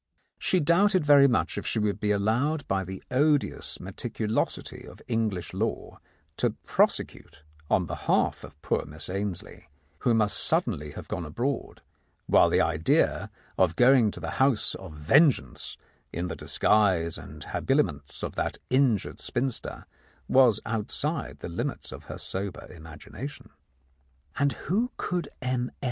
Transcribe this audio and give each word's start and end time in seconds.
She 0.39 0.59
doubted 0.59 1.05
very 1.05 1.27
much 1.27 1.59
if 1.59 1.67
she 1.67 1.77
would 1.77 1.99
be 1.99 2.09
allowed 2.09 2.67
by 2.67 2.83
the 2.83 3.03
odious 3.11 3.77
meticulosity 3.79 4.81
of 4.83 4.99
English 5.07 5.53
law 5.53 5.99
to 6.37 6.55
prosecute 6.65 7.43
on 7.69 7.85
behalf 7.85 8.43
of 8.43 8.59
poor 8.63 8.83
Miss 8.87 9.11
Ainslie, 9.11 9.69
who 9.99 10.15
must 10.15 10.43
suddenly 10.43 10.93
have 10.93 11.07
gone 11.07 11.23
abroad, 11.23 11.83
while 12.25 12.49
the 12.49 12.61
idea 12.61 13.29
of 13.59 13.75
going 13.75 14.09
to 14.09 14.19
the 14.19 14.39
house 14.41 14.73
of 14.73 14.93
vengeance 14.93 15.77
in 16.11 16.29
the 16.29 16.35
disguise 16.35 17.15
and 17.19 17.43
habiliments 17.43 18.23
of 18.23 18.33
that 18.33 18.57
injured 18.71 19.19
spinster 19.19 19.85
was 20.27 20.59
outside 20.65 21.41
the 21.41 21.47
limits 21.47 21.91
of 21.91 22.05
her 22.05 22.17
sober 22.17 22.65
imagination. 22.73 23.51
And 24.39 24.53
who 24.53 24.89
could 24.97 25.29
M. 25.43 25.71